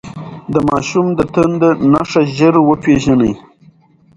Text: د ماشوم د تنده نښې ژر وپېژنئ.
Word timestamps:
د 0.53 0.55
ماشوم 0.69 1.07
د 1.17 1.19
تنده 1.33 1.69
نښې 1.91 2.23
ژر 2.37 2.55
وپېژنئ. 2.69 3.33